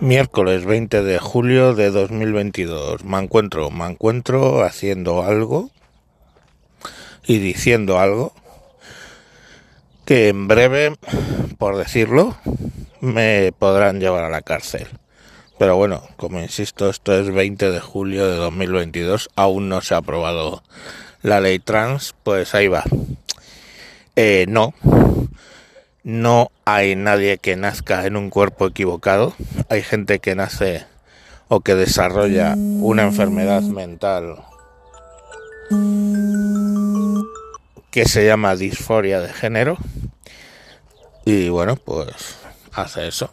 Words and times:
Miércoles 0.00 0.66
20 0.66 1.02
de 1.02 1.18
julio 1.18 1.74
de 1.74 1.90
2022. 1.90 3.04
Me 3.04 3.18
encuentro, 3.18 3.70
me 3.70 3.86
encuentro 3.86 4.62
haciendo 4.62 5.22
algo 5.22 5.70
y 7.26 7.38
diciendo 7.38 7.98
algo 7.98 8.34
que 10.04 10.28
en 10.28 10.48
breve, 10.48 10.96
por 11.56 11.78
decirlo, 11.78 12.36
me 13.00 13.52
podrán 13.58 13.98
llevar 13.98 14.24
a 14.24 14.30
la 14.30 14.42
cárcel. 14.42 14.86
Pero 15.58 15.76
bueno, 15.76 16.02
como 16.16 16.40
insisto, 16.40 16.90
esto 16.90 17.18
es 17.18 17.32
20 17.32 17.70
de 17.70 17.80
julio 17.80 18.26
de 18.26 18.36
2022, 18.36 19.30
aún 19.34 19.70
no 19.70 19.80
se 19.80 19.94
ha 19.94 19.98
aprobado 19.98 20.62
la 21.22 21.40
ley 21.40 21.58
trans, 21.58 22.14
pues 22.22 22.54
ahí 22.54 22.68
va. 22.68 22.84
Eh, 24.14 24.44
no, 24.48 24.74
no 26.06 26.52
hay 26.64 26.94
nadie 26.94 27.38
que 27.38 27.56
nazca 27.56 28.06
en 28.06 28.16
un 28.16 28.30
cuerpo 28.30 28.68
equivocado. 28.68 29.34
Hay 29.68 29.82
gente 29.82 30.20
que 30.20 30.36
nace 30.36 30.86
o 31.48 31.62
que 31.62 31.74
desarrolla 31.74 32.54
una 32.54 33.02
enfermedad 33.02 33.62
mental 33.62 34.36
que 37.90 38.04
se 38.04 38.24
llama 38.24 38.54
disforia 38.54 39.20
de 39.20 39.32
género. 39.32 39.78
Y 41.24 41.48
bueno, 41.48 41.74
pues 41.74 42.36
hace 42.72 43.08
eso. 43.08 43.32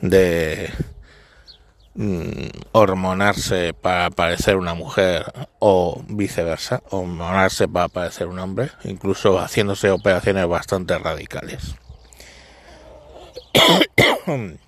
De 0.00 0.70
hormonarse 2.72 3.74
para 3.74 4.10
parecer 4.10 4.56
una 4.56 4.74
mujer 4.74 5.32
o 5.58 6.00
viceversa, 6.08 6.80
hormonarse 6.90 7.66
para 7.66 7.88
parecer 7.88 8.28
un 8.28 8.38
hombre, 8.38 8.70
incluso 8.84 9.40
haciéndose 9.40 9.90
operaciones 9.90 10.46
bastante 10.46 10.98
radicales. 10.98 11.74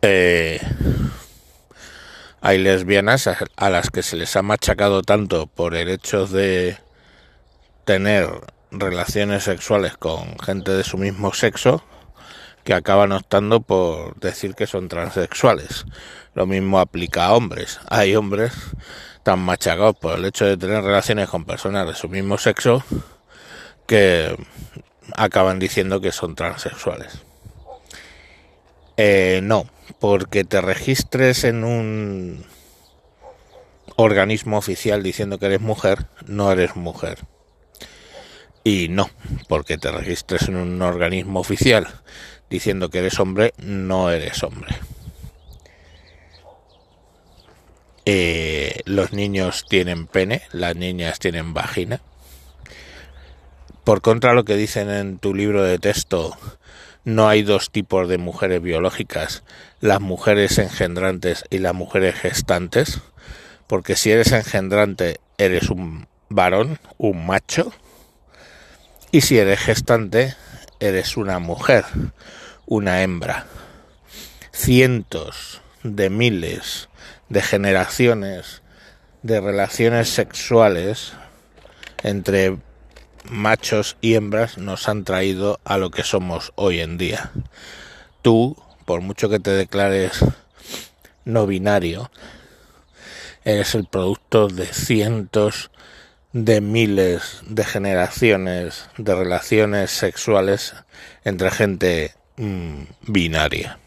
Eh, 0.00 0.60
hay 2.40 2.58
lesbianas 2.58 3.28
a 3.56 3.68
las 3.68 3.90
que 3.90 4.04
se 4.04 4.14
les 4.14 4.36
ha 4.36 4.42
machacado 4.42 5.02
tanto 5.02 5.48
por 5.48 5.74
el 5.74 5.88
hecho 5.88 6.28
de 6.28 6.78
tener 7.84 8.28
relaciones 8.70 9.42
sexuales 9.42 9.96
con 9.96 10.38
gente 10.38 10.70
de 10.70 10.84
su 10.84 10.98
mismo 10.98 11.34
sexo 11.34 11.82
que 12.68 12.74
acaban 12.74 13.12
optando 13.12 13.62
por 13.62 14.20
decir 14.20 14.54
que 14.54 14.66
son 14.66 14.88
transexuales. 14.88 15.86
Lo 16.34 16.44
mismo 16.44 16.80
aplica 16.80 17.24
a 17.24 17.32
hombres. 17.32 17.80
Hay 17.88 18.14
hombres 18.14 18.52
tan 19.22 19.38
machacados 19.38 19.96
por 19.96 20.18
el 20.18 20.26
hecho 20.26 20.44
de 20.44 20.58
tener 20.58 20.84
relaciones 20.84 21.30
con 21.30 21.46
personas 21.46 21.86
de 21.86 21.94
su 21.94 22.10
mismo 22.10 22.36
sexo 22.36 22.84
que 23.86 24.36
acaban 25.16 25.58
diciendo 25.58 26.02
que 26.02 26.12
son 26.12 26.34
transexuales. 26.34 27.22
Eh, 28.98 29.40
no, 29.42 29.64
porque 29.98 30.44
te 30.44 30.60
registres 30.60 31.44
en 31.44 31.64
un 31.64 32.44
organismo 33.96 34.58
oficial 34.58 35.02
diciendo 35.02 35.38
que 35.38 35.46
eres 35.46 35.62
mujer, 35.62 36.04
no 36.26 36.52
eres 36.52 36.76
mujer. 36.76 37.20
Y 38.62 38.88
no, 38.90 39.08
porque 39.48 39.78
te 39.78 39.90
registres 39.90 40.48
en 40.48 40.56
un 40.56 40.82
organismo 40.82 41.40
oficial 41.40 41.88
diciendo 42.50 42.90
que 42.90 42.98
eres 42.98 43.18
hombre, 43.20 43.54
no 43.58 44.10
eres 44.10 44.42
hombre. 44.42 44.74
Eh, 48.04 48.80
los 48.86 49.12
niños 49.12 49.66
tienen 49.68 50.06
pene, 50.06 50.42
las 50.52 50.74
niñas 50.76 51.18
tienen 51.18 51.52
vagina. 51.52 52.00
Por 53.84 54.00
contra 54.00 54.32
lo 54.32 54.44
que 54.44 54.56
dicen 54.56 54.90
en 54.90 55.18
tu 55.18 55.34
libro 55.34 55.62
de 55.62 55.78
texto, 55.78 56.36
no 57.04 57.28
hay 57.28 57.42
dos 57.42 57.70
tipos 57.70 58.08
de 58.08 58.18
mujeres 58.18 58.62
biológicas, 58.62 59.42
las 59.80 60.00
mujeres 60.00 60.58
engendrantes 60.58 61.44
y 61.50 61.58
las 61.58 61.74
mujeres 61.74 62.14
gestantes, 62.14 63.00
porque 63.66 63.96
si 63.96 64.10
eres 64.10 64.32
engendrante 64.32 65.20
eres 65.36 65.70
un 65.70 66.06
varón, 66.28 66.78
un 66.96 67.26
macho, 67.26 67.72
y 69.10 69.22
si 69.22 69.38
eres 69.38 69.60
gestante 69.60 70.34
eres 70.80 71.16
una 71.16 71.38
mujer, 71.38 71.84
una 72.66 73.02
hembra. 73.02 73.46
Cientos 74.52 75.60
de 75.82 76.10
miles 76.10 76.88
de 77.28 77.42
generaciones 77.42 78.62
de 79.22 79.40
relaciones 79.40 80.08
sexuales 80.08 81.12
entre 82.02 82.58
machos 83.24 83.96
y 84.00 84.14
hembras 84.14 84.58
nos 84.58 84.88
han 84.88 85.04
traído 85.04 85.60
a 85.64 85.78
lo 85.78 85.90
que 85.90 86.02
somos 86.02 86.52
hoy 86.54 86.80
en 86.80 86.98
día. 86.98 87.30
Tú, 88.22 88.56
por 88.84 89.00
mucho 89.00 89.28
que 89.28 89.40
te 89.40 89.50
declares 89.50 90.24
no 91.24 91.46
binario, 91.46 92.10
eres 93.44 93.74
el 93.74 93.86
producto 93.86 94.48
de 94.48 94.66
cientos 94.66 95.70
de 95.70 95.78
miles 96.32 97.40
de 97.46 97.64
generaciones 97.64 98.88
de 98.98 99.14
relaciones 99.14 99.90
sexuales 99.90 100.74
entre 101.24 101.50
gente 101.50 102.14
mm, 102.36 102.82
binaria. 103.06 103.78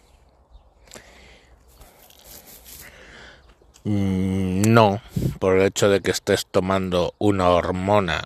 Mm, 3.83 4.61
no, 4.73 5.01
por 5.39 5.57
el 5.57 5.65
hecho 5.65 5.89
de 5.89 6.01
que 6.01 6.11
estés 6.11 6.45
tomando 6.45 7.15
una 7.17 7.49
hormona, 7.49 8.21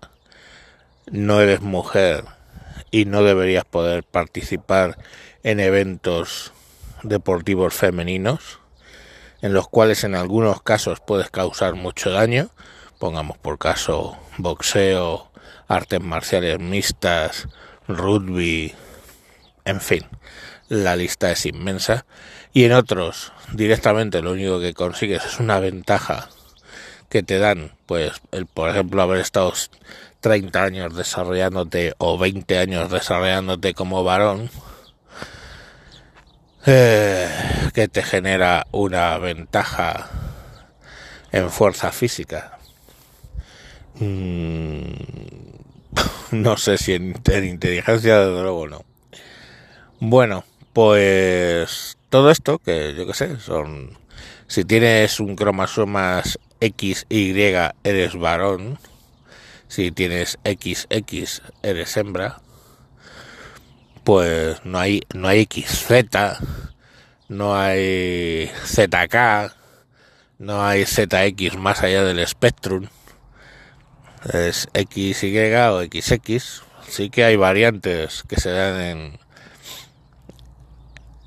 no 1.11 1.39
eres 1.41 1.61
mujer 1.61 2.25
y 2.91 3.05
no 3.05 3.23
deberías 3.23 3.65
poder 3.65 4.03
participar 4.03 4.97
en 5.43 5.59
eventos 5.59 6.51
deportivos 7.03 7.73
femeninos, 7.73 8.59
en 9.41 9.53
los 9.53 9.67
cuales 9.67 10.03
en 10.03 10.15
algunos 10.15 10.61
casos 10.61 10.99
puedes 10.99 11.29
causar 11.29 11.75
mucho 11.75 12.09
daño, 12.09 12.49
pongamos 12.99 13.37
por 13.37 13.57
caso 13.57 14.17
boxeo, 14.37 15.29
artes 15.67 16.01
marciales 16.01 16.59
mixtas, 16.59 17.47
rugby, 17.87 18.73
en 19.65 19.81
fin, 19.81 20.05
la 20.69 20.95
lista 20.95 21.31
es 21.31 21.45
inmensa. 21.45 22.05
Y 22.53 22.63
en 22.63 22.73
otros, 22.73 23.33
directamente 23.51 24.21
lo 24.21 24.31
único 24.31 24.59
que 24.59 24.73
consigues 24.73 25.25
es 25.25 25.39
una 25.39 25.59
ventaja 25.59 26.29
que 27.09 27.23
te 27.23 27.39
dan, 27.39 27.71
pues, 27.85 28.13
el, 28.31 28.45
por 28.45 28.69
ejemplo, 28.69 29.01
haber 29.01 29.19
estado 29.19 29.53
30 30.21 30.63
años 30.63 30.95
desarrollándote 30.95 31.93
o 31.97 32.17
20 32.17 32.57
años 32.57 32.89
desarrollándote 32.89 33.73
como 33.73 34.03
varón, 34.03 34.49
eh, 36.65 37.29
que 37.73 37.87
te 37.87 38.01
genera 38.01 38.65
una 38.71 39.17
ventaja 39.17 40.09
en 41.31 41.49
fuerza 41.51 41.91
física 41.91 42.55
Mm, 43.99 44.93
no 46.31 46.57
sé 46.57 46.77
si 46.77 46.93
en, 46.93 47.15
inteligencia, 47.43 48.19
desde 48.19 48.41
luego 48.41 48.67
no. 48.67 48.85
Bueno, 49.99 50.43
pues 50.73 51.97
todo 52.09 52.29
esto, 52.29 52.59
que 52.59 52.93
yo 52.95 53.07
que 53.07 53.13
sé, 53.13 53.39
son. 53.39 53.97
Si 54.47 54.65
tienes 54.65 55.19
un 55.19 55.35
cromosomas 55.35 56.39
X, 56.59 57.05
Y, 57.09 57.31
eres 57.83 58.15
varón. 58.15 58.77
Si 59.67 59.91
tienes 59.91 60.37
XX, 60.43 61.41
eres 61.63 61.97
hembra. 61.97 62.41
Pues 64.03 64.63
no 64.65 64.77
hay, 64.77 65.01
no 65.15 65.27
hay 65.27 65.45
XZ, 65.45 65.91
no 67.29 67.55
hay 67.57 68.51
ZK, 68.65 69.55
no 70.37 70.63
hay 70.63 70.85
ZX 70.85 71.57
más 71.57 71.81
allá 71.81 72.03
del 72.03 72.25
Spectrum 72.27 72.87
es 74.33 74.67
XY 74.73 75.53
o 75.69 75.83
XX, 75.83 76.63
sí 76.87 77.09
que 77.09 77.23
hay 77.23 77.35
variantes 77.35 78.23
que 78.27 78.39
se 78.39 78.49
dan 78.51 78.81
en 78.81 79.19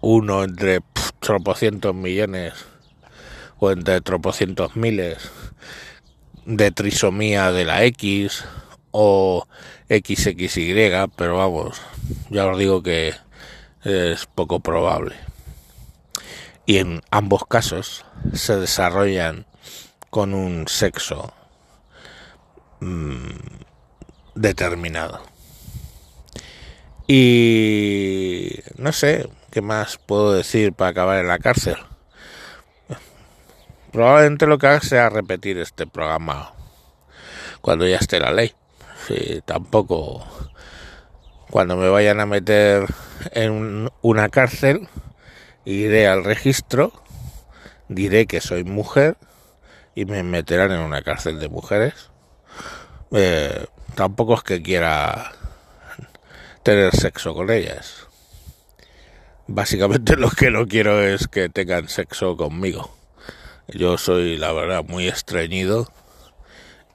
uno 0.01 0.45
entre 0.45 0.81
tropocientos 1.21 1.95
millones 1.95 2.55
o 3.59 3.71
entre 3.71 4.01
tropocientos 4.01 4.77
miles 4.77 5.31
de 6.45 6.71
trisomía 6.71 7.53
de 7.53 7.65
la 7.65 7.85
X 7.85 8.45
o 8.91 9.47
XXY, 9.89 11.11
pero 11.17 11.37
vamos, 11.37 11.81
ya 12.31 12.47
os 12.47 12.59
digo 12.59 12.83
que 12.83 13.15
es 13.85 14.27
poco 14.27 14.61
probable. 14.61 15.15
Y 16.67 16.79
en 16.79 17.01
ambos 17.11 17.47
casos 17.47 18.05
se 18.35 18.57
desarrollan 18.57 19.47
con 20.11 20.35
un 20.35 20.69
sexo 20.69 21.33
Mm, 22.81 23.29
determinado. 24.35 25.21
Y 27.07 28.61
no 28.77 28.93
sé 28.93 29.29
qué 29.51 29.63
más 29.63 29.99
puedo 29.99 30.33
decir 30.33 30.73
para 30.73 30.91
acabar 30.91 31.19
en 31.19 31.29
la 31.29 31.39
cárcel. 31.39 31.77
Probablemente 33.93 34.47
lo 34.47 34.59
que 34.59 34.67
haga 34.67 34.81
sea 34.81 35.09
repetir 35.09 35.59
este 35.59 35.87
programa 35.87 36.53
cuando 37.61 37.87
ya 37.89 37.97
esté 37.97 38.21
la 38.21 38.33
ley. 38.33 38.53
Tampoco 39.47 40.27
cuando 41.51 41.77
me 41.77 41.89
vayan 41.89 42.21
a 42.21 42.27
meter 42.27 42.85
en 43.33 43.91
una 44.03 44.29
cárcel 44.29 44.87
iré 45.65 46.07
al 46.07 46.25
registro, 46.25 46.93
diré 47.89 48.27
que 48.27 48.41
soy 48.41 48.65
mujer 48.65 49.17
y 49.95 50.05
me 50.05 50.23
meterán 50.23 50.73
en 50.73 50.81
una 50.81 51.03
cárcel 51.03 51.41
de 51.41 51.49
mujeres. 51.49 52.08
Eh, 53.13 53.67
tampoco 53.95 54.35
es 54.35 54.43
que 54.43 54.63
quiera 54.63 55.33
tener 56.63 56.95
sexo 56.95 57.35
con 57.35 57.51
ellas. 57.51 58.07
Básicamente 59.47 60.17
lo 60.19 60.31
que 60.31 60.51
no 60.51 60.67
quiero 60.67 61.03
es 61.03 61.29
que 61.29 61.49
tengan 61.49 61.89
sexo 61.89 62.37
conmigo. 62.37 62.95
Yo 63.69 63.99
soy, 63.99 64.37
la 64.37 64.53
verdad, 64.53 64.85
muy 64.87 65.09
estreñido 65.09 65.91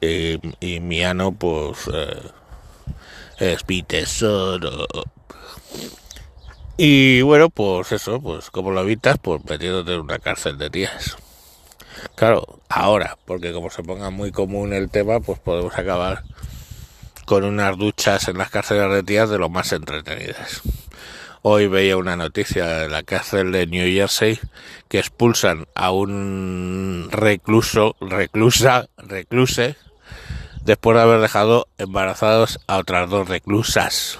y, 0.01 0.79
mi 0.81 1.03
ano, 1.03 1.31
pues, 1.31 1.89
eh, 1.93 2.21
es 3.39 3.67
mi 3.67 3.83
tesoro. 3.83 4.87
Y 6.77 7.21
bueno, 7.21 7.49
pues 7.49 7.91
eso, 7.91 8.19
pues 8.19 8.49
como 8.49 8.71
lo 8.71 8.81
evitas, 8.81 9.17
pues 9.21 9.43
metiéndote 9.45 9.93
en 9.93 10.01
una 10.01 10.19
cárcel 10.19 10.57
de 10.57 10.69
tías. 10.69 11.17
Claro, 12.15 12.59
ahora, 12.69 13.17
porque 13.25 13.51
como 13.51 13.69
se 13.69 13.83
ponga 13.83 14.09
muy 14.09 14.31
común 14.31 14.73
el 14.73 14.89
tema, 14.89 15.19
pues 15.19 15.39
podemos 15.39 15.77
acabar 15.77 16.23
con 17.25 17.43
unas 17.43 17.77
duchas 17.77 18.27
en 18.27 18.37
las 18.37 18.49
cárceles 18.49 18.91
de 18.91 19.03
tías 19.03 19.29
de 19.29 19.37
lo 19.37 19.49
más 19.49 19.71
entretenidas. 19.71 20.61
Hoy 21.41 21.67
veía 21.67 21.97
una 21.97 22.15
noticia 22.15 22.65
de 22.65 22.89
la 22.89 23.03
cárcel 23.03 23.51
de 23.51 23.67
New 23.67 23.85
Jersey 23.85 24.39
que 24.87 24.99
expulsan 24.99 25.65
a 25.75 25.91
un 25.91 27.09
recluso, 27.11 27.97
reclusa, 27.99 28.87
recluse, 28.97 29.75
después 30.63 30.95
de 30.95 31.03
haber 31.03 31.19
dejado 31.19 31.67
embarazados 31.77 32.59
a 32.67 32.77
otras 32.77 33.09
dos 33.09 33.27
reclusas. 33.27 34.19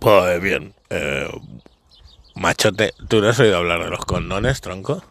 Pues 0.00 0.40
bien, 0.40 0.74
eh, 0.90 1.28
machote, 2.38 2.94
¿tú 3.08 3.20
no 3.20 3.28
has 3.28 3.40
oído 3.40 3.58
hablar 3.58 3.84
de 3.84 3.90
los 3.90 4.04
condones, 4.04 4.60
tronco? 4.60 5.02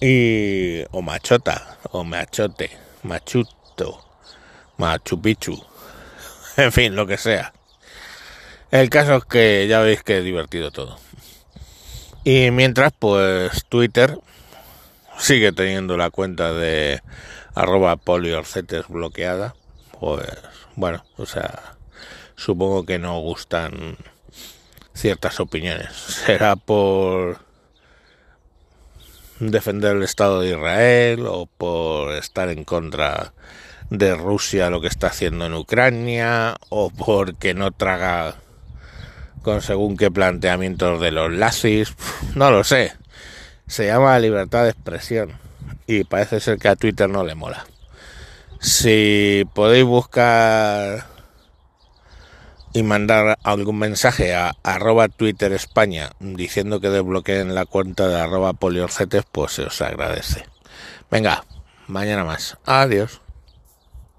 Y, 0.00 0.82
o 0.92 1.02
machota, 1.02 1.78
o 1.90 2.04
machote, 2.04 2.70
machuto, 3.02 4.04
machupichu, 4.78 5.62
en 6.56 6.72
fin, 6.72 6.94
lo 6.94 7.06
que 7.06 7.16
sea. 7.16 7.52
El 8.70 8.88
caso 8.88 9.16
es 9.16 9.24
que 9.24 9.66
ya 9.68 9.80
veis 9.80 10.02
que 10.02 10.18
es 10.18 10.24
divertido 10.24 10.70
todo. 10.70 10.98
Y 12.24 12.50
mientras, 12.50 12.92
pues 12.98 13.64
Twitter 13.68 14.18
sigue 15.18 15.52
teniendo 15.52 15.96
la 15.96 16.10
cuenta 16.10 16.52
de 16.52 17.02
arroba 17.54 17.96
poliorcetes 17.96 18.88
bloqueada. 18.88 19.54
Pues 19.98 20.26
bueno, 20.76 21.04
o 21.16 21.26
sea, 21.26 21.76
supongo 22.36 22.86
que 22.86 22.98
no 22.98 23.18
gustan 23.20 23.96
ciertas 24.94 25.40
opiniones. 25.40 25.92
Será 25.94 26.56
por 26.56 27.38
defender 29.40 29.96
el 29.96 30.02
Estado 30.02 30.40
de 30.40 30.50
Israel 30.50 31.26
o 31.26 31.46
por 31.46 32.12
estar 32.12 32.48
en 32.50 32.64
contra 32.64 33.32
de 33.88 34.14
Rusia 34.14 34.70
lo 34.70 34.80
que 34.80 34.86
está 34.86 35.08
haciendo 35.08 35.46
en 35.46 35.54
Ucrania 35.54 36.56
o 36.68 36.90
porque 36.90 37.54
no 37.54 37.72
traga 37.72 38.36
con 39.42 39.62
según 39.62 39.96
qué 39.96 40.10
planteamientos 40.10 41.00
de 41.00 41.10
los 41.10 41.32
lazis, 41.32 41.94
no 42.34 42.50
lo 42.50 42.62
sé. 42.62 42.92
Se 43.66 43.86
llama 43.86 44.18
libertad 44.18 44.64
de 44.64 44.70
expresión 44.70 45.32
y 45.86 46.04
parece 46.04 46.40
ser 46.40 46.58
que 46.58 46.68
a 46.68 46.76
Twitter 46.76 47.08
no 47.08 47.24
le 47.24 47.34
mola. 47.34 47.66
Si 48.60 49.44
podéis 49.54 49.84
buscar 49.84 51.06
y 52.72 52.82
mandar 52.82 53.38
algún 53.42 53.78
mensaje 53.78 54.34
a 54.34 54.52
arroba 54.62 55.08
Twitter 55.08 55.52
España 55.52 56.10
diciendo 56.20 56.80
que 56.80 56.90
desbloqueen 56.90 57.54
la 57.54 57.66
cuenta 57.66 58.08
de 58.08 58.20
arroba 58.20 58.52
poliorcetes, 58.52 59.24
pues 59.30 59.52
se 59.52 59.64
os 59.64 59.80
agradece. 59.82 60.44
Venga, 61.10 61.44
mañana 61.86 62.24
más. 62.24 62.56
Adiós. 62.66 63.20